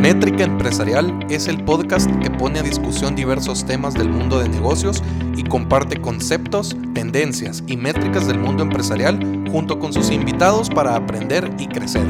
[0.00, 5.02] Métrica Empresarial es el podcast que pone a discusión diversos temas del mundo de negocios
[5.36, 9.20] y comparte conceptos, tendencias y métricas del mundo empresarial
[9.52, 12.06] junto con sus invitados para aprender y crecer.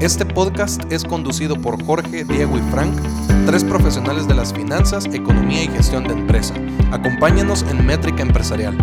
[0.00, 2.94] Este podcast es conducido por Jorge, Diego y Frank,
[3.46, 6.54] tres profesionales de las finanzas, economía y gestión de empresa.
[6.92, 8.78] Acompáñanos en Métrica Empresarial.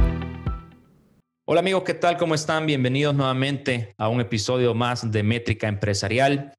[1.46, 2.18] Hola amigos, ¿qué tal?
[2.18, 2.66] ¿Cómo están?
[2.66, 6.54] Bienvenidos nuevamente a un episodio más de Métrica Empresarial.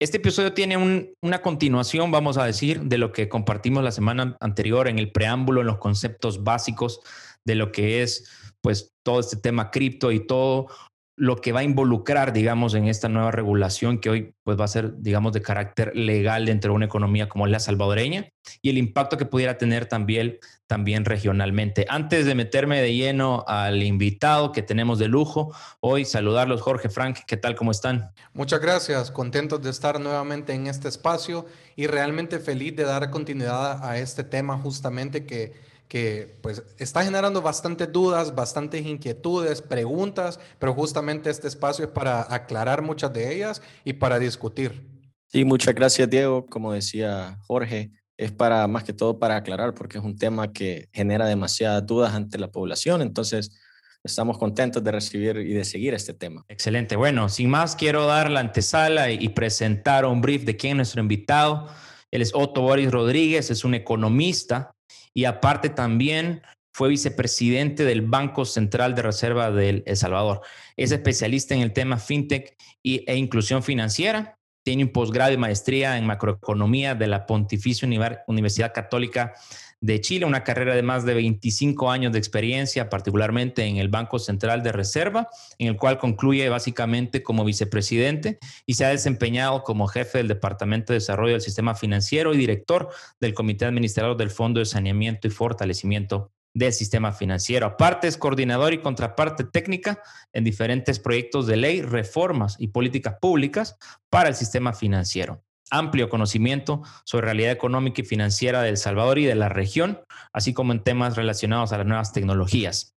[0.00, 4.86] Este episodio tiene una continuación, vamos a decir, de lo que compartimos la semana anterior
[4.86, 7.00] en el preámbulo, en los conceptos básicos
[7.44, 10.68] de lo que es pues todo este tema cripto y todo
[11.16, 14.68] lo que va a involucrar, digamos, en esta nueva regulación que hoy pues va a
[14.68, 18.28] ser, digamos, de carácter legal dentro de una economía como la salvadoreña
[18.62, 21.86] y el impacto que pudiera tener también, también regionalmente.
[21.88, 27.20] Antes de meterme de lleno al invitado que tenemos de lujo, hoy saludarlos, Jorge, Frank,
[27.26, 27.56] ¿qué tal?
[27.56, 28.12] ¿Cómo están?
[28.34, 33.84] Muchas gracias, contentos de estar nuevamente en este espacio y realmente feliz de dar continuidad
[33.84, 40.74] a este tema justamente que que pues está generando bastantes dudas, bastantes inquietudes, preguntas, pero
[40.74, 44.86] justamente este espacio es para aclarar muchas de ellas y para discutir.
[45.28, 46.44] Sí, muchas gracias Diego.
[46.44, 50.88] Como decía Jorge, es para más que todo para aclarar porque es un tema que
[50.92, 53.00] genera demasiadas dudas ante la población.
[53.00, 53.56] Entonces,
[54.02, 56.44] estamos contentos de recibir y de seguir este tema.
[56.48, 56.96] Excelente.
[56.96, 61.00] Bueno, sin más, quiero dar la antesala y presentar un brief de quién es nuestro
[61.00, 61.68] invitado.
[62.10, 64.72] Él es Otto Boris Rodríguez, es un economista
[65.14, 66.42] y aparte también
[66.74, 70.40] fue vicepresidente del Banco Central de Reserva de El Salvador.
[70.76, 74.38] Es especialista en el tema fintech e inclusión financiera.
[74.64, 77.88] Tiene un posgrado y maestría en macroeconomía de la Pontificia
[78.26, 79.34] Universidad Católica
[79.80, 84.18] de Chile, una carrera de más de 25 años de experiencia, particularmente en el Banco
[84.18, 85.28] Central de Reserva,
[85.58, 90.92] en el cual concluye básicamente como vicepresidente y se ha desempeñado como jefe del Departamento
[90.92, 92.88] de Desarrollo del Sistema Financiero y director
[93.20, 97.66] del Comité Administrador del Fondo de Saneamiento y Fortalecimiento del sistema financiero.
[97.66, 100.02] Aparte, es coordinador y contraparte técnica
[100.32, 103.76] en diferentes proyectos de ley, reformas y políticas públicas
[104.10, 109.26] para el sistema financiero amplio conocimiento sobre realidad económica y financiera de El Salvador y
[109.26, 110.00] de la región,
[110.32, 112.98] así como en temas relacionados a las nuevas tecnologías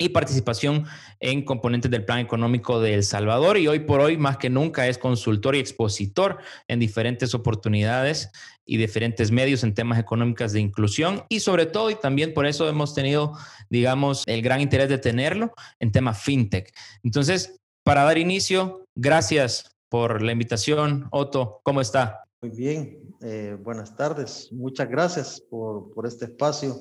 [0.00, 0.86] y participación
[1.20, 4.88] en componentes del plan económico de El Salvador y hoy por hoy más que nunca
[4.88, 6.38] es consultor y expositor
[6.68, 8.30] en diferentes oportunidades
[8.70, 12.68] y diferentes medios en temas económicos de inclusión y sobre todo y también por eso
[12.68, 13.32] hemos tenido
[13.68, 16.72] digamos el gran interés de tenerlo en temas fintech.
[17.02, 21.08] Entonces, para dar inicio, gracias por la invitación.
[21.10, 22.22] Otto, ¿cómo está?
[22.42, 24.52] Muy bien, eh, buenas tardes.
[24.52, 26.76] Muchas gracias por, por, este espacio.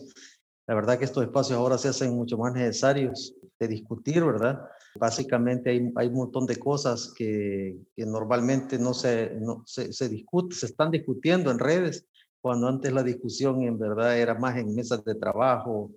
[0.67, 4.61] La verdad que estos espacios ahora se hacen mucho más necesarios de discutir, ¿verdad?
[4.95, 10.55] Básicamente hay, hay un montón de cosas que, normalmente no, se, no se, se discute,
[10.55, 12.07] se están discutiendo en redes,
[12.41, 15.91] cuando antes la discusión en verdad era más en mesas de trabajo,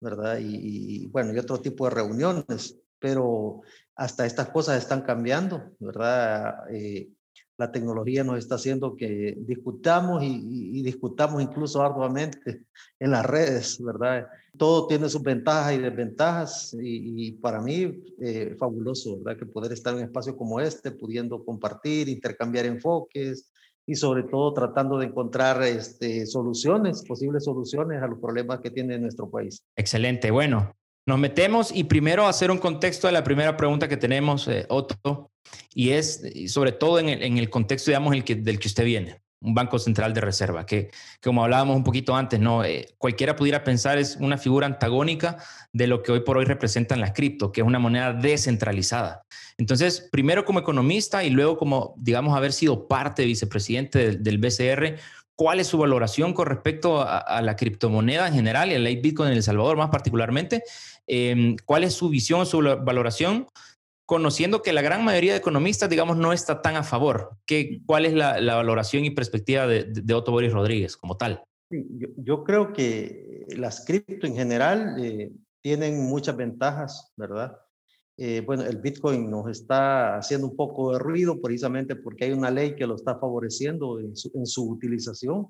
[0.00, 0.38] ¿verdad?
[0.38, 3.62] Y, y bueno, y otro tipo de reuniones, pero
[3.96, 6.70] hasta estas cosas están cambiando, ¿verdad?
[6.70, 7.10] Eh,
[7.56, 12.62] la tecnología nos está haciendo que discutamos y, discutamos incluso arduamente
[13.00, 14.26] en las redes, ¿verdad?
[14.58, 19.38] Todo tiene sus ventajas y desventajas y, para mí eh, fabuloso, ¿verdad?
[19.38, 23.50] Que poder estar en un espacio como este, pudiendo compartir, intercambiar enfoques
[23.86, 28.98] y sobre todo tratando de encontrar este, soluciones, posibles soluciones a los problemas que tiene
[28.98, 29.62] nuestro país.
[29.76, 30.74] Excelente, bueno,
[31.06, 35.30] nos metemos y primero hacer un contexto de la primera pregunta que tenemos, eh, Otto,
[35.74, 39.54] y es sobre todo en el, contexto, digamos, el que, del que usted viene, un
[39.54, 40.90] banco central de reserva, que
[41.22, 45.36] como hablábamos un poquito antes, no, eh, cualquiera pudiera pensar es una figura antagónica
[45.72, 49.22] de lo que hoy por hoy representan las cripto, que es una moneda descentralizada.
[49.58, 54.98] Entonces, primero como economista y luego como, digamos, haber sido parte vicepresidente del, del BCR,
[55.36, 59.30] ¿Cuál es su valoración con respecto a, la criptomoneda en general y a la Bitcoin
[59.30, 60.62] en El Salvador más particularmente?
[61.06, 63.46] Em, ¿Cuál es su visión, su valoración?
[64.06, 67.36] Conociendo que la gran mayoría de economistas, digamos, no está tan a favor.
[67.46, 71.42] ¿Qué, ¿Cuál es la, valoración y perspectiva de, Otto Boris Rodríguez como tal?
[71.70, 77.56] yo, creo que las cripto en general eh, tienen muchas ventajas, ¿verdad?
[78.16, 82.50] Eh, bueno, el Bitcoin nos está haciendo un poco de ruido precisamente porque hay una
[82.50, 85.48] ley que lo está favoreciendo en su, utilización,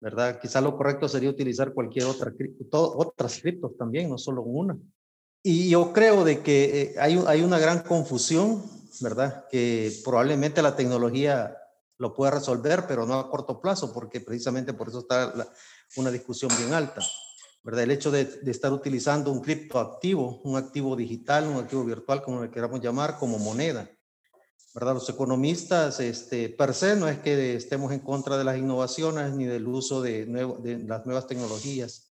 [0.00, 0.40] ¿verdad?
[0.40, 4.76] Quizá lo correcto sería utilizar cualquier otra cripto, otras criptos también, no solo una.
[5.42, 8.62] Y yo creo de que eh, hay, hay una gran confusión,
[9.00, 9.46] ¿verdad?
[9.50, 11.56] Que probablemente la tecnología
[11.98, 15.34] lo pueda resolver, pero no a corto plazo, porque precisamente por eso está
[15.96, 17.02] una discusión bien alta.
[17.62, 17.84] ¿verdad?
[17.84, 22.50] El hecho de, estar utilizando un criptoactivo, un activo digital, un activo virtual, como le
[22.50, 23.90] queramos llamar, como moneda,
[24.78, 24.94] ¿verdad?
[24.94, 29.44] Los economistas, este, per se, no es que estemos en contra de las innovaciones ni
[29.44, 32.12] del uso de, de las nuevas tecnologías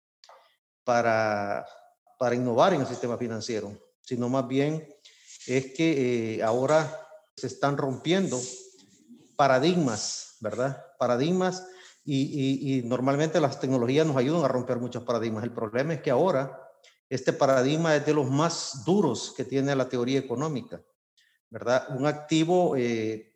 [0.84, 1.66] para,
[2.20, 4.88] para innovar en el sistema financiero, sino más bien
[5.48, 7.00] es que eh, ahora
[7.36, 8.40] se están rompiendo
[9.36, 10.86] paradigmas, ¿verdad?
[11.00, 11.66] Paradigmas
[12.06, 15.44] y, y, normalmente las tecnologías nos ayudan a romper muchos paradigmas.
[15.44, 16.62] El problema es que ahora
[17.10, 20.80] este paradigma es de los más duros que tiene la teoría económica,
[21.52, 23.36] Un activo eh,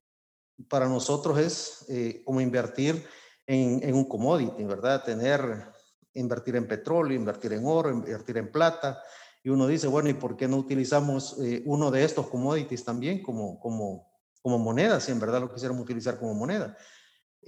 [0.69, 3.05] para nosotros es eh, como invertir
[3.45, 5.03] en, un commodity, ¿verdad?
[5.03, 5.65] Tener,
[6.13, 9.03] invertir en petróleo, invertir en oro, invertir en plata.
[9.43, 13.21] Y uno dice, bueno, ¿y por qué no utilizamos eh, uno de estos commodities también
[13.21, 14.07] como, como,
[14.41, 16.77] como moneda, si en verdad lo quisiéramos utilizar como moneda?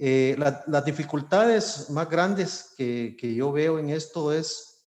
[0.00, 4.86] las dificultades más grandes que, que yo veo en esto es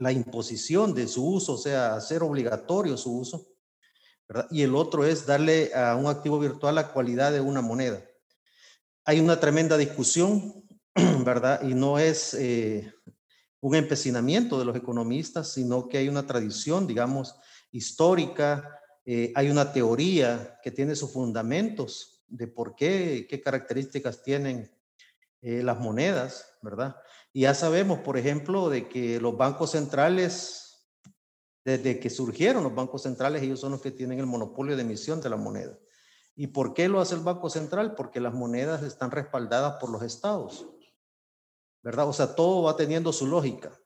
[0.00, 3.47] la imposición de su uso, o sea, hacer obligatorio su uso,
[4.50, 8.02] Y el otro es darle a un activo virtual la cualidad de una moneda.
[9.04, 10.66] Hay una tremenda discusión,
[11.24, 11.62] ¿verdad?
[11.62, 12.92] Y no es eh,
[13.60, 17.36] un empecinamiento de los economistas, sino que hay una tradición, digamos,
[17.70, 24.70] histórica, eh, hay una teoría que tiene sus fundamentos de por qué, qué características tienen
[25.40, 26.96] eh, las monedas, ¿verdad?
[27.32, 30.67] Y ya sabemos, por ejemplo, de que los bancos centrales,
[31.68, 35.20] desde que surgieron los bancos centrales, ellos son los que tienen el monopolio de emisión
[35.20, 35.78] de la moneda.
[36.34, 37.94] ¿Y por qué lo hace el Banco Central?
[37.94, 40.66] Porque las monedas están respaldadas por los estados,
[41.82, 42.08] ¿verdad?
[42.08, 43.78] O sea, todo va teniendo su lógica.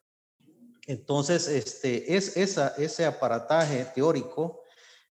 [0.87, 4.62] Entonces, este, es ese aparataje teórico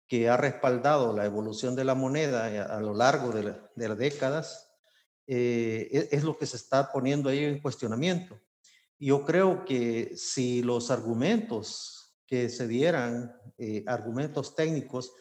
[0.06, 2.46] que ha respaldado la evolución de la moneda
[2.76, 4.70] a, lo largo de, las décadas,
[5.26, 8.38] eh, e-, es, lo que se está poniendo ahí en cuestionamiento.
[8.96, 11.99] Yo creo que si los argumentos
[12.30, 15.12] que se dieran, eh, argumentos técnicos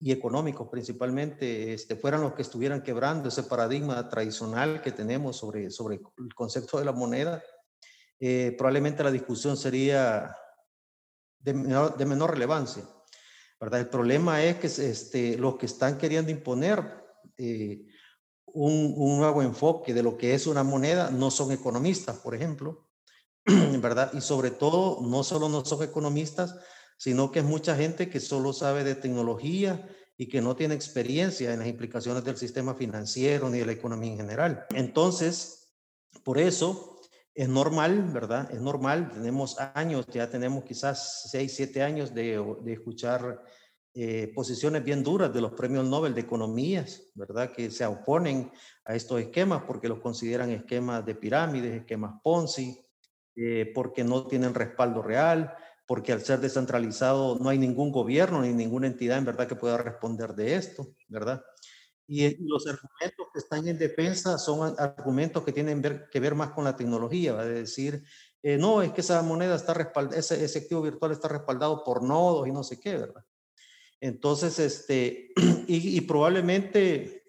[0.00, 5.70] y económicos principalmente, este, fueran los que estuvieran quebrando ese paradigma tradicional que tenemos sobre,
[5.70, 7.44] sobre el concepto de la moneda,
[8.18, 10.34] eh, probablemente la discusión sería
[11.38, 12.82] de menor, de menor relevancia.
[13.60, 13.80] ¿verdad?
[13.80, 17.04] El problema es que este, los que están queriendo imponer
[18.46, 22.83] un, nuevo enfoque de lo que es una moneda, no son economistas, por ejemplo,
[23.80, 24.12] ¿verdad?
[24.14, 26.56] Y sobre todo, no solo no son economistas,
[26.96, 31.52] sino que es mucha gente que solo sabe de tecnología y que no tiene experiencia
[31.52, 34.64] en las implicaciones del sistema financiero ni de la economía en general.
[34.70, 35.72] Entonces,
[36.22, 37.00] por eso
[37.34, 38.48] es normal, ¿verdad?
[38.52, 43.42] Es normal, tenemos años, ya tenemos quizás seis, siete años de, de escuchar
[43.96, 47.52] eh, posiciones bien duras de los premios Nobel de Economías, ¿verdad?
[47.52, 48.50] Que se oponen
[48.84, 52.83] a estos esquemas porque los consideran esquemas de pirámides, esquemas Ponzi,
[53.36, 55.54] eh, porque no tienen respaldo real,
[55.86, 59.76] porque al ser descentralizado no hay ningún gobierno ni ninguna entidad en verdad que pueda
[59.76, 61.42] responder de esto, ¿verdad?
[62.06, 66.64] Y, los argumentos que están en defensa son argumentos que tienen que ver más con
[66.64, 68.04] la tecnología, va a decir,
[68.42, 72.02] eh, no, es que esa moneda está respaldada, ese, ese activo virtual está respaldado por
[72.02, 73.24] nodos y no sé qué, ¿verdad?
[74.00, 75.32] Entonces, este,
[75.66, 77.24] y, probablemente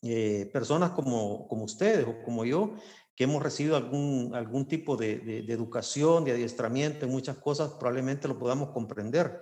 [0.00, 2.76] eh, personas como, como ustedes o como yo,
[3.18, 8.28] que hemos recibido algún, algún tipo de, de, educación, de adiestramiento en muchas cosas, probablemente
[8.28, 9.40] lo podamos comprender.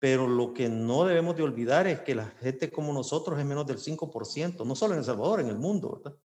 [0.00, 3.64] Pero lo que no debemos de olvidar es que la gente como nosotros es menos
[3.64, 6.18] del 5%, no solo en El Salvador, en el mundo, ¿verdad?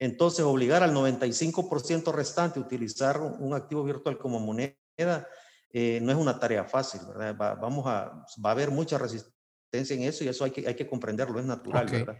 [0.00, 5.28] Entonces, obligar al 95% restante a utilizar un activo virtual como moneda
[5.70, 7.36] eh, no es una tarea fácil, ¿verdad?
[7.40, 10.74] Va, vamos a, va a haber mucha resistencia en eso y eso hay que, hay
[10.74, 12.16] que comprenderlo, es natural, ¿verdad?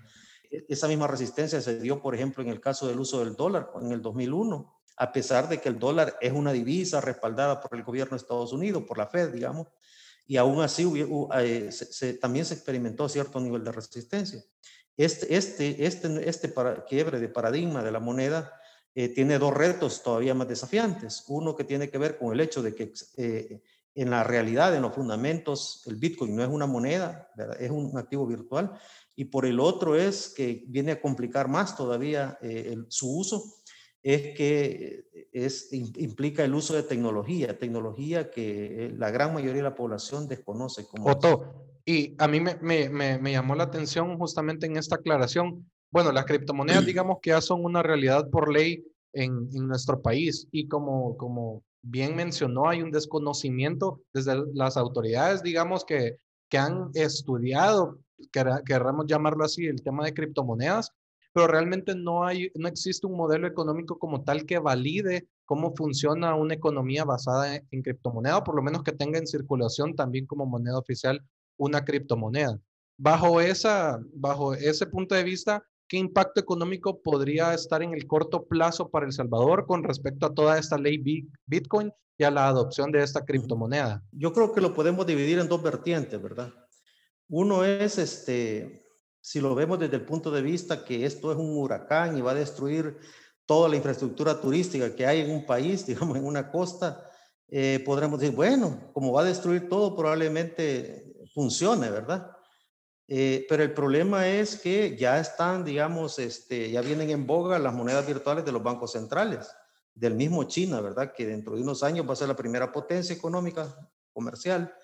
[0.55, 3.71] E, esa misma resistencia se dio, por ejemplo, en el caso del uso del dólar
[3.83, 7.83] en el 2001, a pesar de que el dólar es una divisa respaldada por el
[7.83, 9.67] gobierno de Estados Unidos, por la Fed, digamos,
[10.27, 10.91] y aún así
[11.37, 14.43] eh, se, también se experimentó cierto nivel de resistencia.
[14.97, 18.53] Este, este, este, este para, quiebre de paradigma de la moneda
[18.95, 21.25] eh, tiene dos retos todavía más desafiantes.
[21.27, 23.61] Uno que tiene que ver con el hecho de que eh,
[23.95, 28.27] en la realidad, en los fundamentos, el Bitcoin no es una moneda, es un activo
[28.27, 28.73] virtual.
[29.17, 33.45] Y por el otro es que viene a complicar más todavía eh, su uso,
[34.03, 39.75] es que es, implica el uso de tecnología, tecnología que la gran mayoría de la
[39.75, 40.87] población desconoce.
[40.87, 45.65] Como Otto, y a mí me, me, me llamó la atención justamente en esta aclaración
[45.95, 50.49] bueno, las criptomonedas digamos que ya son una realidad por ley en, en nuestro país
[50.51, 56.91] y como, como bien mencionó, hay un desconocimiento desde las autoridades, digamos, que, que han
[56.95, 57.99] estudiado,
[58.33, 60.91] querramos llamarlo así, el tema de criptomonedas,
[61.33, 66.35] pero realmente no, hay, no existe un modelo económico como tal que valide cómo funciona
[66.35, 70.27] una economía basada en, en criptomoneda, o por lo menos que tenga en circulación también
[70.27, 71.23] como moneda oficial
[71.57, 72.59] una criptomoneda.
[72.97, 78.45] bajo, esa, bajo ese punto de vista, ¿qué impacto económico podría estar en el corto
[78.45, 82.93] plazo para El Salvador con respecto a toda esta ley Bitcoin y a la adopción
[82.93, 84.03] de esta criptomoneda?
[84.13, 86.53] Yo creo que lo podemos dividir en dos vertientes, ¿verdad?
[87.29, 88.85] Uno es, este,
[89.21, 92.33] si lo vemos desde el punto de vista que esto es un huracán y va
[92.33, 92.99] a destruir
[93.47, 97.11] toda la infraestructura turística que hay en un país, digamos, en una costa,
[97.49, 102.34] eh, podremos decir, bueno, como va a destruir todo, probablemente funcione, ¿verdad?
[103.07, 107.75] Eh, pero el problema es que ya están, digamos, este, ya vienen en boga las
[107.75, 109.47] monedas virtuales de los bancos centrales,
[109.95, 111.13] del mismo China, ¿verdad?
[111.13, 114.75] Que dentro de unos años va a ser la primera potencia económica, comercial.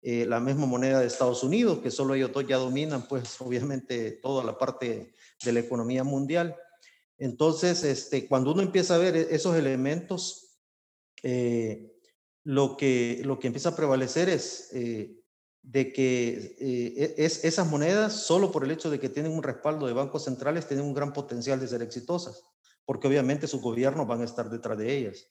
[0.00, 4.12] Eh, la misma moneda de Estados Unidos, que solo ellos dos ya dominan, pues obviamente
[4.12, 5.12] toda la parte
[5.44, 6.56] de la economía mundial.
[7.18, 10.60] Entonces, este, cuando uno empieza a ver e-, esos elementos,
[11.22, 11.96] eh,
[12.44, 15.17] lo, que, lo que empieza a prevalecer es eh,
[15.70, 19.42] de que eh, e-, es, esas monedas, solo por el hecho de que tienen un
[19.42, 22.42] respaldo de bancos centrales, tienen un gran potencial de ser exitosas,
[22.86, 25.26] porque obviamente sus gobiernos van a estar detrás de ellas.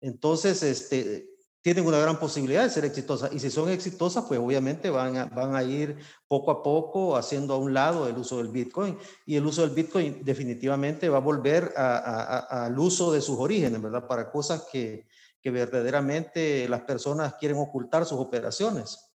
[0.00, 1.28] Entonces, este,
[1.60, 3.32] tienen una gran posibilidad de ser exitosas.
[3.32, 5.96] Y si son exitosas, pues obviamente van a, van a ir
[6.28, 8.96] poco a poco haciendo a un lado el uso del Bitcoin.
[9.26, 14.06] Y el uso del Bitcoin definitivamente va a volver al uso de sus orígenes, ¿verdad?
[14.06, 15.08] Para cosas que,
[15.40, 19.13] que verdaderamente las personas quieren ocultar sus operaciones.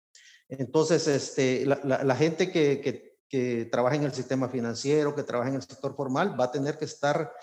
[0.50, 5.50] Entonces, este, la, la, gente que, que, que trabaja en el sistema financiero, que trabaja
[5.50, 7.34] en el sector formal, va a tener que estar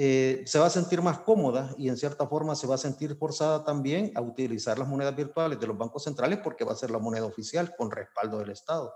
[0.00, 3.16] eh, se va a sentir más cómoda y en cierta forma se va a sentir
[3.16, 6.92] forzada también a utilizar las monedas virtuales de los bancos centrales porque va a ser
[6.92, 8.94] la moneda oficial con respaldo del Estado.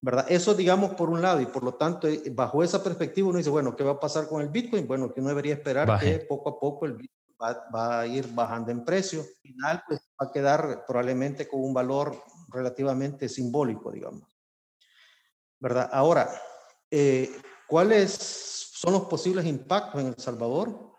[0.00, 0.24] ¿verdad?
[0.28, 3.50] Eso digamos por un lado y por lo tanto eh, bajo esa perspectiva uno dice,
[3.50, 4.86] bueno, ¿qué va a pasar con el Bitcoin?
[4.86, 7.16] Bueno, que uno debería esperar que poco a poco el Bitcoin
[7.74, 9.20] va, a ir bajando en precio.
[9.20, 12.16] Al final pues, va a quedar probablemente con un valor
[12.48, 14.28] relativamente simbólico, digamos.
[15.58, 15.88] ¿Verdad?
[15.92, 16.30] Ahora,
[16.90, 17.30] eh,
[17.66, 20.92] ¿cuáles son los posibles impactos en El Salvador.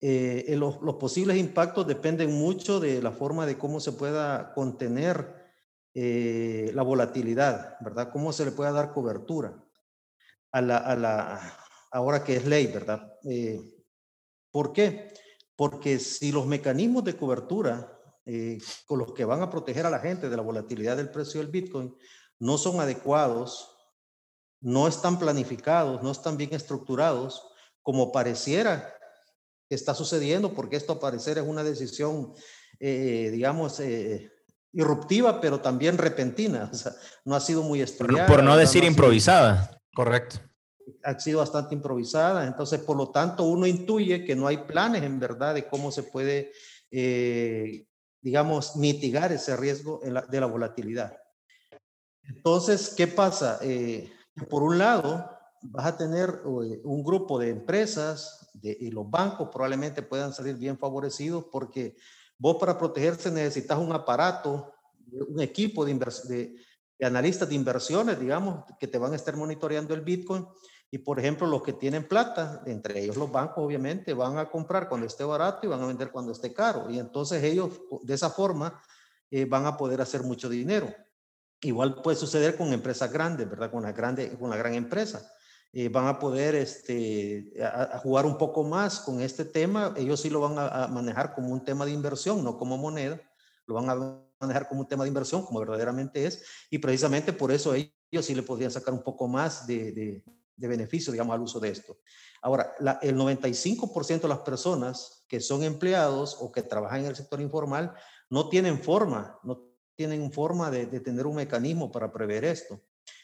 [0.00, 5.34] Eh, los, posibles impactos dependen mucho de la forma de cómo se pueda contener
[5.92, 8.10] eh, la volatilidad, ¿verdad?
[8.10, 9.62] Cómo se le pueda dar cobertura
[10.52, 11.58] a la, a la
[11.90, 13.12] ahora que es ley, ¿verdad?
[13.24, 13.60] Eh,
[14.50, 15.12] ¿Por qué?
[15.54, 17.97] Porque si los mecanismos de cobertura
[18.86, 21.50] con los que van a proteger a la gente de la volatilidad del precio del
[21.50, 21.96] Bitcoin
[22.38, 23.78] no son adecuados
[24.60, 27.42] no están planificados, no están bien estructurados,
[27.82, 28.94] como pareciera
[29.68, 32.32] que está sucediendo, porque esto a parecer es una decisión,
[32.80, 34.32] eh, digamos, eh,
[34.72, 36.68] irruptiva, pero también repentina.
[36.72, 36.92] O sea,
[37.24, 38.26] no ha sido muy estudiada.
[38.26, 39.80] Por, no decir improvisada.
[39.94, 40.40] Correcto.
[41.04, 42.46] Ha sido bastante improvisada.
[42.46, 46.02] Entonces, por lo tanto, uno intuye que no hay planes en verdad de cómo se
[46.02, 46.52] puede,
[46.90, 47.86] eh,
[48.28, 51.16] digamos, mitigar ese riesgo de la volatilidad.
[52.24, 53.58] Entonces, ¿qué pasa?
[54.50, 55.30] Por un lado,
[55.62, 60.76] vas a tener eh, un grupo de empresas y los bancos probablemente puedan salir bien
[60.76, 61.96] favorecidos porque
[62.36, 64.74] vos para protegerse necesitas un aparato,
[65.10, 65.94] un equipo de,
[66.28, 70.46] de, analistas de inversiones, digamos, que te van a estar monitoreando el Bitcoin.
[70.90, 74.88] Y por ejemplo, los que tienen plata, entre ellos los bancos, obviamente, van a comprar
[74.88, 76.88] cuando esté barato y van a vender cuando esté caro.
[76.88, 78.80] Y entonces ellos, de esa forma,
[79.30, 80.92] eh, van a poder hacer mucho dinero.
[81.60, 83.70] Igual puede suceder con empresas grandes, ¿verdad?
[83.70, 85.30] Con la, grande, con la gran empresa.
[85.72, 89.92] Eh, van a poder este, a, jugar un poco más con este tema.
[89.96, 93.20] Ellos sí lo van a, manejar como un tema de inversión, no como moneda.
[93.66, 96.42] Lo van a manejar como un tema de inversión, como verdaderamente es.
[96.70, 100.24] Y precisamente por eso ellos sí le podrían sacar un poco más de, de,
[100.58, 101.98] de beneficio, digamos, al uso de esto.
[102.42, 107.16] Ahora, la, el 95% de las personas que son empleados o que trabajan en el
[107.16, 107.94] sector informal
[108.28, 112.80] no tienen forma, no tienen forma de, tener un mecanismo para prever esto.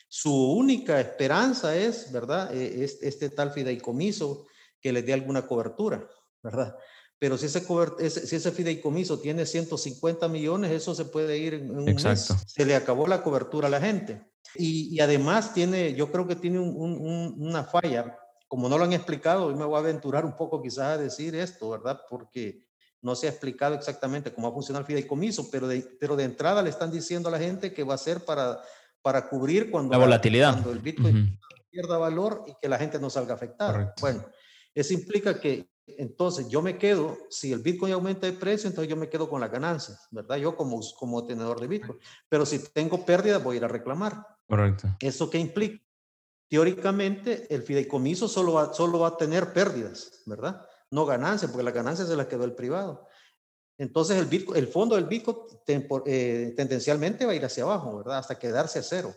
[0.09, 2.55] Su única esperanza es, ¿verdad?
[2.55, 4.47] Este, este tal fideicomiso
[4.81, 6.09] que les dé alguna cobertura,
[6.43, 6.77] ¿verdad?
[7.19, 7.61] Pero si ese,
[8.11, 12.37] si ese fideicomiso tiene 150 millones, eso se puede ir en un Exacto.
[12.47, 14.23] Se le acabó la cobertura a la gente.
[14.57, 18.19] Y, además tiene, yo creo que tiene una falla.
[18.47, 21.35] Como no lo han explicado, hoy me voy a aventurar un poco quizás a decir
[21.35, 22.01] esto, ¿verdad?
[22.09, 22.65] Porque
[23.03, 26.25] no se ha explicado exactamente cómo va a funcionar el fideicomiso, pero de, pero de
[26.25, 28.61] entrada le están diciendo a la gente que va a ser para,
[29.03, 30.53] para cubrir cuando, la volatilidad.
[30.53, 31.39] cuando el Bitcoin
[31.71, 33.93] pierda valor y que la gente no salga afectada.
[34.01, 34.25] Bueno,
[34.75, 38.97] eso implica que entonces yo me quedo, si el Bitcoin aumenta de precio, entonces yo
[38.97, 40.37] me quedo con las ganancias, ¿verdad?
[40.37, 41.99] Yo como, como tenedor de Bitcoin.
[42.29, 44.27] Pero si tengo pérdida, voy a ir a reclamar.
[44.47, 44.89] Correcto.
[45.01, 45.83] ¿Eso qué implica?
[46.49, 50.65] Teóricamente, el fideicomiso solo va, solo va a tener pérdidas, ¿verdad?
[50.95, 53.07] no ganancias, porque las ganancias se las quedó el privado.
[53.77, 55.37] entonces el, Bitcoin, el fondo del Bitcoin
[56.07, 58.19] eh, tendencialmente va a ir hacia abajo, ¿verdad?
[58.19, 59.13] Hasta quedarse a cero.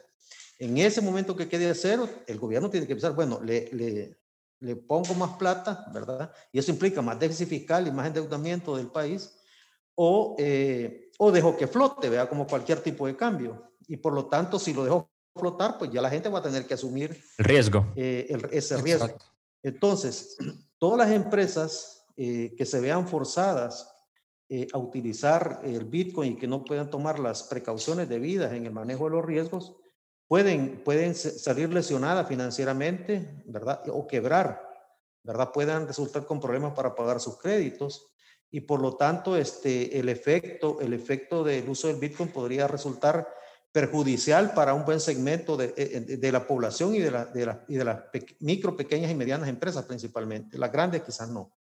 [0.57, 4.17] En ese momento que quede a cero, el gobierno tiene que pensar, bueno, le, le,
[4.59, 6.33] le pongo más plata, ¿verdad?
[6.51, 9.37] Y eso implica más déficit fiscal y más endeudamiento del país,
[9.93, 13.71] o, eh, o dejo que flote, vea, como cualquier tipo de cambio.
[13.87, 16.65] Y por lo tanto, si lo dejo flotar, pues ya la gente va a tener
[16.65, 17.85] que asumir el riesgo.
[17.95, 19.17] Eh, ese riesgo.
[19.63, 20.37] Entonces,
[20.77, 23.93] todas las empresas eh, que se vean forzadas
[24.71, 29.03] a utilizar el Bitcoin y que no puedan tomar las precauciones debidas en el manejo
[29.03, 29.75] de los riesgos,
[30.27, 33.81] pueden, pueden salir lesionadas financieramente, ¿verdad?
[33.89, 34.61] O quebrar,
[35.23, 35.51] ¿verdad?
[35.51, 38.11] Puedan resultar con problemas para pagar sus créditos
[38.51, 43.27] y por lo tanto este, el, efecto, el efecto del uso del Bitcoin podría resultar
[43.77, 47.63] perjudicial para un buen segmento de, eh, de la población y de, la, de, la,
[47.67, 47.99] y de las
[48.39, 50.57] micro, pequeñas y medianas empresas principalmente.
[50.57, 51.53] Las grandes quizás no.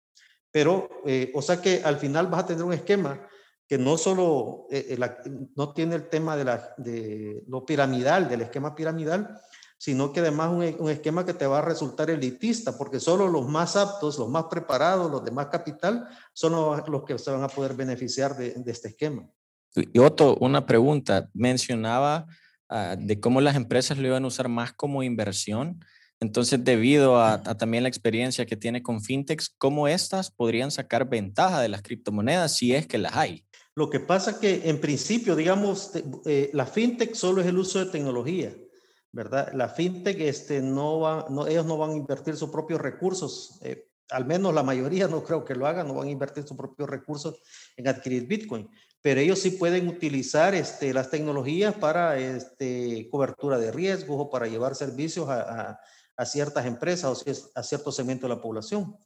[0.51, 3.21] Pero, eh, o sea que al final vas a tener un esquema
[3.67, 8.41] que no solo eh, eh, no tiene el tema de, la, de lo piramidal, del
[8.41, 9.39] esquema piramidal,
[9.77, 13.47] sino que además un, un, esquema que te va a resultar elitista, porque solo los
[13.47, 16.53] más aptos, los más preparados, los de más capital, son
[16.91, 19.29] los, que se van a poder beneficiar de, de este esquema.
[19.93, 21.29] Y Otto, una pregunta.
[21.33, 22.25] Mencionaba
[22.69, 25.79] uh, de cómo las empresas lo iban a usar más como inversión.
[26.19, 31.07] Entonces, debido a, a, también la experiencia que tiene con fintechs, ¿cómo estas podrían sacar
[31.07, 33.45] ventaja de las criptomonedas si es que las hay?
[33.77, 35.91] Lo que pasa que en principio, digamos,
[36.25, 38.51] eh, la fintech solo es el uso de tecnología,
[39.11, 39.51] ¿verdad?
[39.53, 43.85] La fintech, este, no va, no, ellos no van a invertir sus propios recursos, eh,
[44.09, 46.89] al menos la mayoría no creo que lo hagan, no van a invertir sus propios
[46.89, 47.41] recursos
[47.75, 48.69] en adquirir Bitcoin,
[49.01, 54.47] pero ellos sí pueden utilizar este, las tecnologías para este, cobertura de riesgos o para
[54.47, 55.79] llevar servicios a,
[56.25, 58.97] ciertas empresas o a ciertos segmentos de la población.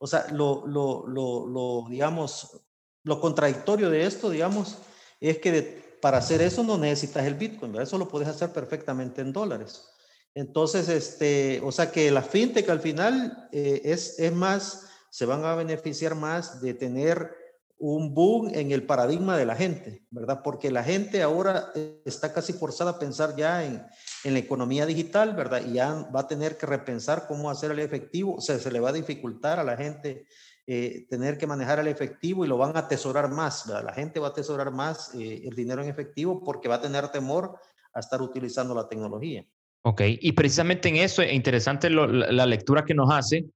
[0.00, 2.62] O sea, lo digamos,
[3.04, 4.78] lo contradictorio de esto, digamos,
[5.20, 7.86] es que para hacer eso no necesitas el Bitcoin, ¿verdad?
[7.88, 9.88] eso lo puedes hacer perfectamente en dólares.
[10.34, 15.44] Entonces, este, o sea que la fintech al final eh, es, es más, se van
[15.44, 17.34] a beneficiar más de tener
[17.80, 20.42] un boom en el paradigma de la gente, ¿verdad?
[20.42, 21.72] Porque la gente ahora
[22.04, 23.84] está casi forzada a pensar ya en,
[24.24, 25.62] en la economía digital, ¿verdad?
[25.64, 28.80] Y ya va a tener que repensar cómo hacer el efectivo, o sea, se le
[28.80, 30.26] va a dificultar a la gente
[30.70, 33.66] eh, tener que manejar el efectivo y lo van a atesorar más.
[33.66, 37.08] La gente va a atesorar más eh, el dinero en efectivo porque va a tener
[37.08, 37.58] temor
[37.94, 39.46] a estar utilizando la tecnología.
[39.88, 43.46] Ok, y precisamente en eso es interesante lo, la, la lectura que nos hace,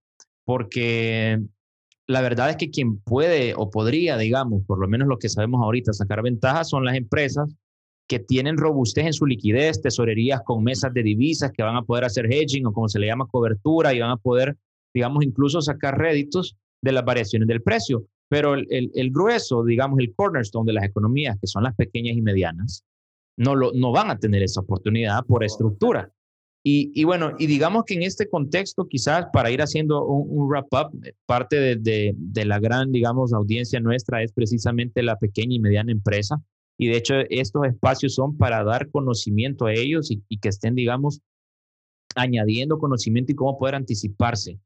[0.46, 1.38] porque
[2.06, 5.60] la verdad es que quien puede o podría, digamos, por lo menos lo que sabemos
[5.62, 7.54] ahorita, sacar ventajas son las empresas
[8.08, 12.04] que tienen robustez en su liquidez, tesorerías con mesas de divisas que van a poder
[12.04, 14.56] hacer hedging o como se le llama cobertura y van a poder,
[14.94, 18.06] digamos, incluso sacar réditos de las variaciones del precio.
[18.30, 22.16] Pero el, el, el, grueso, digamos, el cornerstone de las economías, que son las pequeñas
[22.16, 22.86] y medianas,
[23.36, 26.10] no, lo, no van a tener esa oportunidad por estructura.
[26.64, 30.96] Y, bueno, y digamos que en este contexto, quizás para ir haciendo un, wrap-up,
[31.26, 36.40] parte de, de, la gran, digamos, audiencia nuestra es precisamente la pequeña y mediana empresa.
[36.78, 40.76] Y de hecho, estos espacios son para dar conocimiento a ellos y, y que estén,
[40.76, 41.20] digamos,
[42.14, 44.60] añadiendo conocimiento y cómo poder anticiparse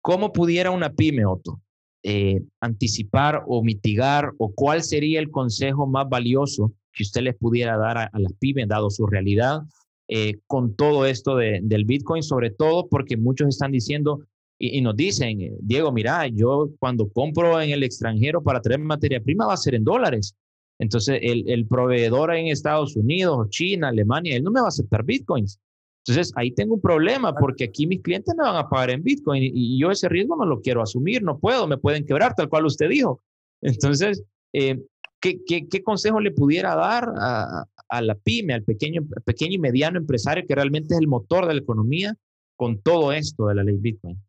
[0.00, 1.60] ¿Cómo pudiera una pyme, Otto,
[2.02, 7.76] eh, anticipar o mitigar o cuál sería el consejo más valioso que usted les pudiera
[7.76, 9.62] dar a, a las pymes, dado su realidad,
[10.08, 14.20] eh, con todo esto de, del Bitcoin, sobre todo porque muchos están diciendo
[14.58, 18.80] y, y, nos dicen, eh, Diego, mira, yo cuando compro en el extranjero para traer
[18.80, 20.34] materia prima va a ser en dólares.
[20.78, 25.04] Entonces, el, el proveedor en Estados Unidos, China, Alemania, él no me va a aceptar
[25.04, 25.60] Bitcoins.
[26.06, 29.42] Entonces, ahí tengo un problema porque aquí mis clientes me van a pagar en Bitcoin
[29.42, 32.64] y, yo ese riesgo no lo quiero asumir, no puedo, me pueden quebrar, tal cual
[32.64, 33.20] usted dijo.
[33.60, 34.22] Entonces,
[34.54, 34.80] eh,
[35.20, 39.58] ¿qué, qué, qué, consejo le pudiera dar a, a la pyme, al pequeño, pequeño y
[39.58, 42.16] mediano empresario que realmente es el motor de la economía
[42.56, 44.22] con todo esto de la ley Bitcoin?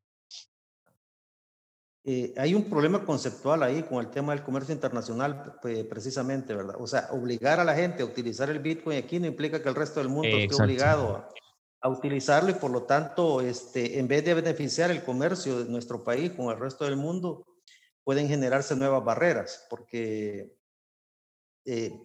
[2.06, 6.76] Eh, hay un problema conceptual ahí con el tema del comercio internacional, pues, precisamente, ¿verdad?
[6.80, 9.76] O sea, obligar a la gente a utilizar el Bitcoin aquí no implica que el
[9.76, 11.30] resto del mundo eh, esté obligado a,
[11.82, 16.04] a utilizarlo y por lo tanto, este, en vez de beneficiar el comercio de nuestro
[16.04, 17.46] país con el resto del mundo,
[18.04, 20.58] pueden generarse nuevas barreras, porque
[21.66, 22.02] eh,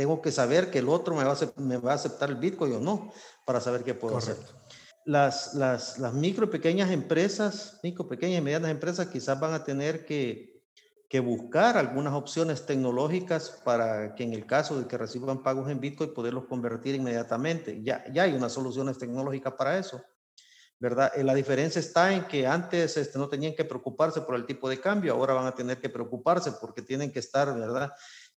[0.00, 2.72] tengo que saber que el otro me va, a, me va, a, aceptar el Bitcoin
[2.72, 3.12] o no,
[3.44, 4.44] para saber qué puedo Correcto.
[4.44, 4.78] hacer.
[5.04, 9.62] Las, las, las micro y pequeñas empresas, micro, pequeñas y medianas empresas quizás van a
[9.62, 10.48] tener que
[11.10, 15.80] que buscar algunas opciones tecnológicas para que en el caso de que reciban pagos en
[15.80, 17.82] Bitcoin, poderlos convertir inmediatamente.
[17.82, 20.00] Ya, ya hay unas soluciones tecnológicas para eso.
[20.80, 21.12] ¿verdad?
[21.14, 24.68] Eh, la diferencia está en que antes este, no tenían que preocuparse por el tipo
[24.68, 27.92] de cambio, ahora van a tener que preocuparse porque tienen que estar, ¿verdad?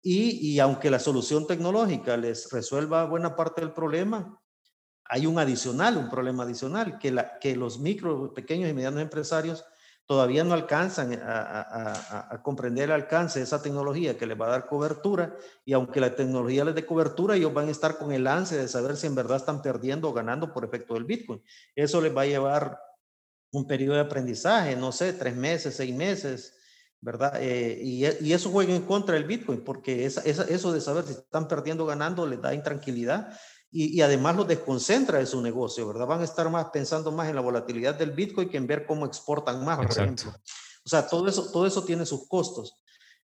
[0.04, 4.42] Y, aunque la solución tecnológica les resuelva buena parte del problema,
[5.06, 9.64] hay un adicional, un problema adicional, que los micro, pequeños y medianos empresarios
[10.12, 14.68] todavía no alcanzan a, comprender el alcance de esa tecnología que les va a dar
[14.68, 18.58] cobertura y aunque la tecnología les dé cobertura, ellos van a estar con el lance
[18.58, 21.42] de saber si en verdad están perdiendo o ganando por efecto del Bitcoin.
[21.76, 22.78] Eso les va a llevar
[23.54, 26.58] un periodo de aprendizaje, no sé, tres meses, seis meses,
[27.02, 27.34] ¿verdad?
[27.42, 31.14] Eh, y, y, eso juega en contra del Bitcoin porque esa, eso de saber si
[31.14, 33.36] están perdiendo o ganando les da intranquilidad
[33.74, 36.06] y, además los desconcentra de su negocio, ¿verdad?
[36.06, 39.06] Van a estar más pensando más en la volatilidad del Bitcoin que en ver cómo
[39.06, 40.32] exportan más, por ejemplo.
[40.84, 42.76] O sea, todo eso, todo eso tiene sus costos.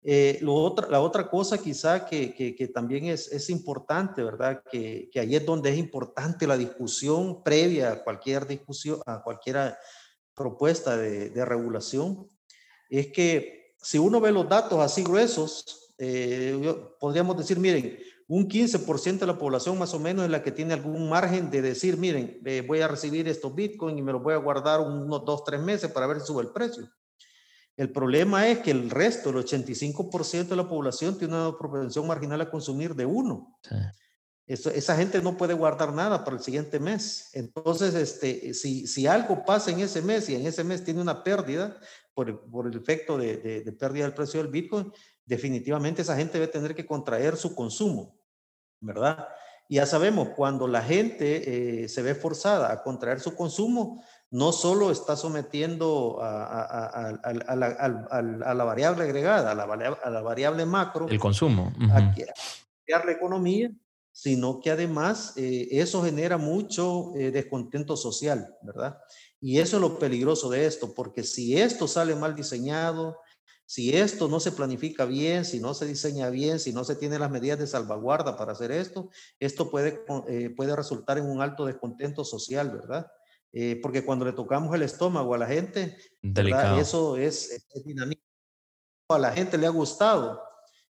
[0.03, 4.63] Eh, lo otra, la otra cosa quizá que, que, también es, es, importante, ¿verdad?
[4.71, 9.79] Que, que, ahí es donde es importante la discusión previa a cualquier discusión, a cualquier
[10.35, 12.29] propuesta de, de regulación,
[12.91, 19.19] es que si uno ve los datos así gruesos, eh, podríamos decir, miren, un 15%
[19.19, 22.41] de la población más o menos es la que tiene algún margen de decir, miren,
[22.47, 25.61] eh, voy a recibir estos bitcoins y me los voy a guardar unos dos, tres
[25.61, 26.89] meses para ver si sube el precio.
[27.77, 32.41] El problema es que el resto, el 85% de la población tiene una propensión marginal
[32.41, 33.59] a consumir de uno.
[34.47, 37.31] esa gente no puede guardar nada para el siguiente mes.
[37.35, 41.23] Entonces, este, si, si algo pasa en ese mes y en ese mes tiene una
[41.23, 41.79] pérdida
[42.15, 44.93] por, por el efecto de, de, de pérdida del precio del Bitcoin,
[45.25, 48.17] definitivamente esa gente debe tener que contraer su consumo,
[48.81, 49.27] ¿verdad?
[49.69, 54.53] Y ya sabemos, cuando la gente eh, se ve forzada a contraer su consumo, no
[54.53, 57.19] solo está sometiendo a,
[57.55, 59.55] la, variable agregada, a
[60.11, 61.09] la, variable macro.
[61.09, 61.73] El consumo.
[61.93, 62.13] A
[62.85, 63.71] crear la economía,
[64.13, 68.99] sino que además eh, eso genera mucho eh, descontento social, ¿verdad?
[69.47, 73.19] Y eso es lo peligroso de esto, porque si esto sale mal diseñado,
[73.67, 77.19] si esto no se planifica bien, si no se diseña bien, si no se tiene
[77.19, 81.67] las medidas de salvaguarda para hacer esto, esto puede, eh, puede resultar en un alto
[81.67, 83.07] descontento social, ¿verdad?
[83.53, 85.95] Eh, porque cuando le tocamos el estómago a la gente,
[86.81, 88.23] eso es, es dinámico.
[89.11, 90.43] A la gente le ha gustado,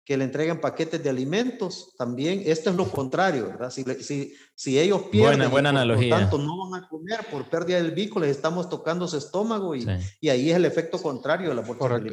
[0.08, 3.68] que le entreguen paquetes de alimentos, también esto es lo contrario, ¿verdad?
[3.68, 6.14] Si, si, si ellos pierden, buena, analogía.
[6.14, 9.76] por tanto no van a comer por pérdida del bico, les estamos tocando su estómago
[9.76, 9.86] y,
[10.22, 11.62] y ahí es el efecto contrario de la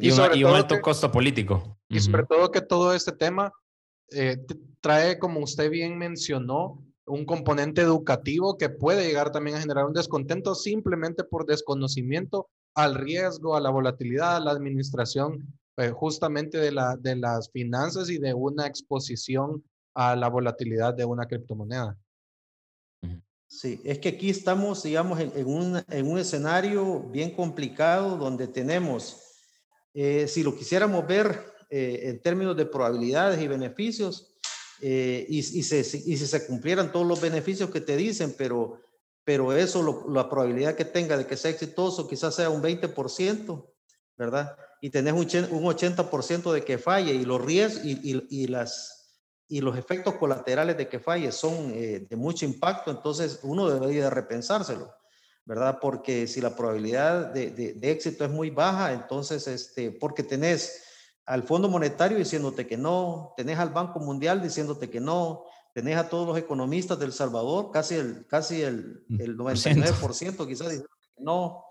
[0.02, 1.80] Y, y, un alto costo político.
[1.88, 3.54] Y sobre todo que todo este tema
[4.12, 4.46] eh,
[4.82, 9.94] trae, como usted bien mencionó, un componente educativo que puede llegar también a generar un
[9.94, 16.72] descontento simplemente por desconocimiento al riesgo, a la volatilidad, a la administración eh, justamente de,
[16.72, 19.62] la, de las finanzas y de una exposición
[19.94, 21.98] a la volatilidad de una criptomoneda.
[23.48, 28.48] Sí, es que aquí estamos, digamos, en, en, un, en un, escenario bien complicado donde
[28.48, 29.22] tenemos,
[29.94, 34.32] eh, si lo quisiéramos ver eh, en términos de probabilidades y beneficios,
[34.82, 38.82] y, y, se, y, si se cumplieran todos los beneficios que te dicen, pero,
[39.24, 43.74] pero eso, la probabilidad que tenga de que sea exitoso, quizás sea un 20%,
[44.18, 44.56] ¿verdad?
[44.82, 49.78] Y tenés un 80% de que falle y los riesgos y, y, las, y los
[49.78, 54.94] efectos colaterales de que falle son eh, de mucho impacto, entonces uno debería repensárselo,
[55.46, 55.80] ¿verdad?
[55.82, 60.84] Porque si la probabilidad de, de, éxito es muy baja, entonces, este, porque tenés
[61.26, 66.08] al Fondo Monetario diciéndote que no, tenés al Banco Mundial diciéndote que no, tenés a
[66.08, 71.65] todos los economistas del Salvador, casi el, casi el, el 99% quizás diciendo que no,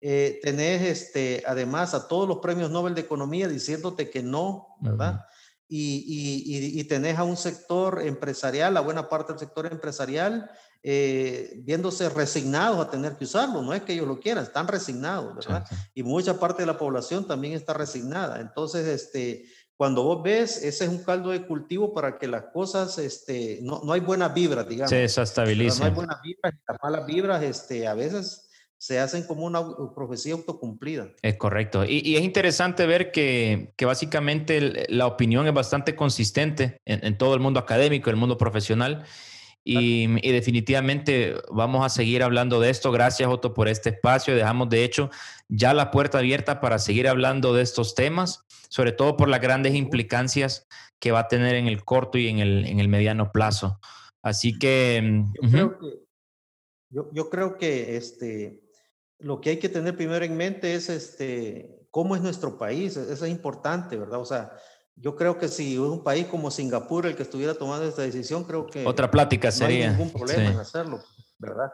[0.00, 5.24] eh, tenés este, además a todos los premios Nobel de Economía diciéndote que no, ¿verdad?
[5.68, 6.04] y,
[6.46, 10.50] y, y, tenés a un sector empresarial, a buena parte del sector empresarial,
[10.82, 13.60] eh, viéndose resignados a tener que usarlo.
[13.60, 15.66] No es que ellos lo quieran, están resignados, ¿verdad?
[15.94, 18.40] Y mucha parte de la población también está resignada.
[18.40, 19.44] Entonces, este,
[19.76, 23.82] cuando vos ves, ese es un caldo de cultivo para que las cosas, este, no,
[23.84, 24.90] no hay buenas vibras, digamos.
[24.90, 25.80] Sí, se estabiliza.
[25.80, 28.47] No hay buenas vibras, las malas vibras, este, a veces
[28.78, 29.60] se hacen como una
[29.94, 31.10] profecía autocumplida.
[31.20, 31.84] Es correcto.
[31.84, 37.40] Y, es interesante ver que, que, básicamente la opinión es bastante consistente en, todo el
[37.40, 39.04] mundo académico, el mundo profesional.
[39.64, 42.92] Y, y, definitivamente vamos a seguir hablando de esto.
[42.92, 44.36] Gracias, Otto, por este espacio.
[44.36, 45.10] Dejamos, de hecho,
[45.48, 49.74] ya la puerta abierta para seguir hablando de estos temas, sobre todo por las grandes
[49.74, 50.68] implicancias
[51.00, 53.80] que va a tener en el corto y en el, en el mediano plazo.
[54.22, 55.24] Así que...
[55.42, 56.08] Yo, creo que
[56.90, 58.62] yo, yo creo que este,
[59.18, 63.12] lo que hay que tener primero en mente es este, cómo es nuestro país, e-,
[63.12, 64.20] eso es importante, ¿verdad?
[64.20, 64.52] O sea,
[64.96, 68.66] yo creo que si un país como Singapur el que estuviera tomando esta decisión, creo
[68.66, 68.86] que...
[68.86, 69.86] Otra plática sería.
[69.86, 71.00] No hay ningún problema en hacerlo,
[71.38, 71.70] ¿verdad?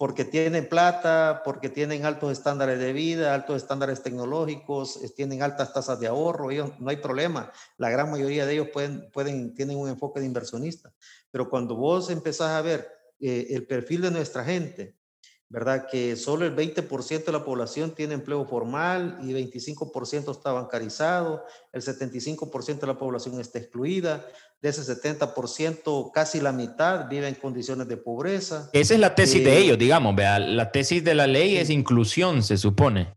[0.00, 6.00] porque tienen plata, porque tienen altos estándares de vida, altos estándares tecnológicos, tienen altas tasas
[6.00, 7.52] de ahorro, ellos no hay problema.
[7.76, 10.90] La gran mayoría de ellos pueden, pueden, tienen un enfoque de inversionista.
[11.30, 12.88] Pero cuando vos empezás a ver
[13.20, 14.96] eh, el perfil de nuestra gente,
[15.50, 15.88] ¿verdad?
[15.90, 21.82] Que solo el 20% de la población tiene empleo formal y 25% está bancarizado, el
[21.82, 24.24] 75% de la población está excluida,
[24.62, 28.70] de ese 70% casi la mitad vive en condiciones de pobreza.
[28.72, 31.68] Esa es la tesis de eh, ellos, digamos, vea, la tesis de la ley es
[31.68, 33.16] inclusión, se supone.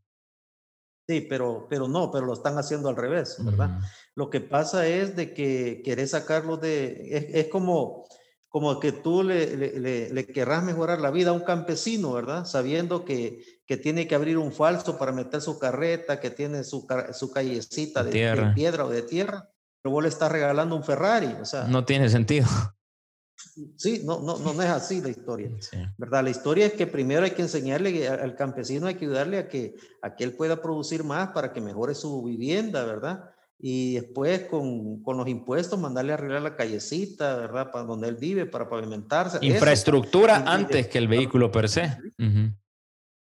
[1.08, 3.78] Sí, pero, pero no, pero lo están haciendo al revés, ¿verdad?
[4.16, 8.08] Lo que pasa es de que querés sacarlo de, es como
[8.54, 12.46] como que tú le, le, le, querrás mejorar la vida a un campesino, ¿verdad?
[12.46, 16.86] Sabiendo que, que, tiene que abrir un falso para meter su carreta, que tiene su,
[17.14, 18.12] su callecita de,
[18.54, 19.50] piedra o de tierra,
[19.82, 21.64] pero vos le estás regalando un Ferrari, o sea.
[21.64, 22.46] No tiene sentido.
[23.76, 25.50] Sí, no, no, no es así la historia,
[25.98, 26.24] ¿verdad?
[26.24, 29.74] La historia es que primero hay que enseñarle al campesino, hay que ayudarle a que,
[30.04, 33.33] a que él pueda producir más para que mejore su vivienda, ¿verdad?
[33.60, 37.72] Y después con, con, los impuestos mandarle a arreglar la callecita, ¿verdad?
[37.72, 39.38] Para donde él vive, para pavimentarse.
[39.42, 41.98] Infraestructura antes que el vehículo per se.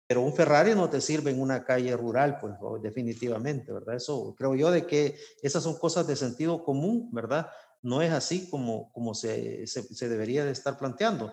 [0.07, 3.97] Pero un Ferrari no te sirve en una calle rural, pues definitivamente, ¿verdad?
[3.97, 7.49] Eso creo yo de que esas son cosas de sentido común, ¿verdad?
[7.83, 11.33] No es así como, como se, se, se debería de estar planteando.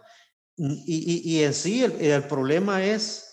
[0.57, 3.31] Y, y, y en sí el, el problema es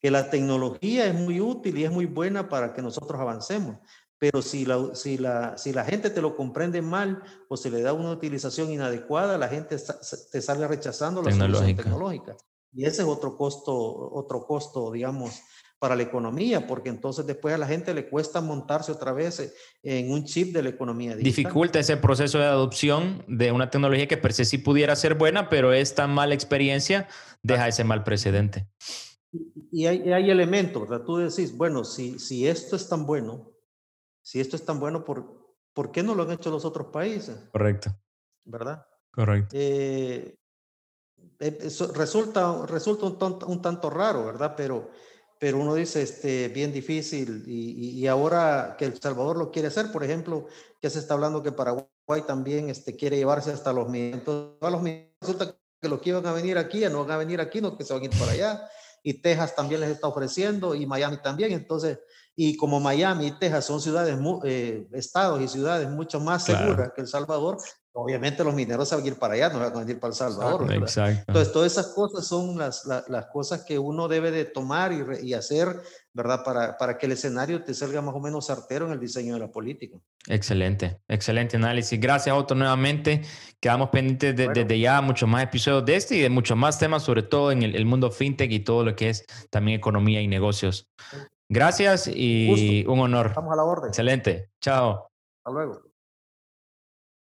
[0.00, 3.78] que la tecnología es muy útil y es muy buena para que nosotros avancemos,
[4.20, 7.80] pero si la, si, la, si la gente te lo comprende mal o se le
[7.80, 12.36] da una utilización inadecuada, la gente te sale rechazando la solución tecnológica.
[12.70, 15.40] Y ese es otro costo, otro costo, digamos,
[15.78, 20.12] para la economía, porque entonces después a la gente le cuesta montarse otra vez en
[20.12, 21.16] un chip de la economía.
[21.16, 21.24] Digital.
[21.24, 25.48] Dificulta ese proceso de adopción de una tecnología que per se sí pudiera ser buena,
[25.48, 27.08] pero esta mala experiencia
[27.42, 28.68] deja ese mal precedente.
[29.72, 31.06] Y hay, hay elementos, ¿verdad?
[31.06, 33.50] Tú decís, bueno, si, si esto es tan bueno,
[34.30, 35.24] si esto es tan bueno, ¿por,
[35.72, 37.36] ¿por qué no lo han hecho los otros países?
[37.50, 37.90] Correcto.
[38.44, 38.86] ¿Verdad?
[39.10, 39.56] Correcto.
[39.58, 40.36] Eh,
[41.40, 44.54] eh resulta resulta un, tanto raro, ¿verdad?
[44.56, 44.92] Pero,
[45.40, 49.90] pero uno dice, este, bien difícil y, y, ahora que El Salvador lo quiere hacer,
[49.90, 50.46] por ejemplo,
[50.80, 54.58] que se está hablando que Paraguay también este, quiere llevarse hasta los miembros.
[54.60, 54.82] los
[55.20, 57.82] resulta que los que iban a venir aquí no van a venir aquí, no que
[57.82, 58.70] se van a ir para allá.
[59.02, 61.52] Y Texas también les está ofreciendo y Miami también.
[61.52, 61.98] Entonces,
[62.36, 67.02] y como Miami y Texas son ciudades, eh, estados y ciudades mucho más seguras que
[67.02, 67.58] El Salvador,
[67.92, 70.16] obviamente los mineros se van a ir para allá, no van a ir para El
[70.16, 70.72] Salvador.
[70.72, 75.34] Entonces, todas esas cosas son las, las, cosas que uno debe de tomar y, y,
[75.34, 75.80] hacer,
[76.12, 76.44] ¿verdad?
[76.44, 79.40] Para, para que el escenario te salga más o menos certero en el diseño de
[79.40, 79.98] la política.
[80.28, 81.98] Excelente, excelente análisis.
[82.00, 83.22] Gracias, Otto, nuevamente.
[83.58, 87.02] Quedamos pendientes de, desde ya muchos más episodios de este y de muchos más temas,
[87.02, 90.28] sobre todo en el, el mundo fintech y todo lo que es también economía y
[90.28, 90.88] negocios.
[91.48, 93.26] Gracias y un honor.
[93.26, 93.88] Estamos a la orden.
[93.88, 94.50] Excelente.
[94.60, 95.10] Chao.
[95.38, 95.89] Hasta luego.